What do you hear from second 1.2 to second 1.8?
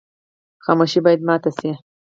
ماته شي.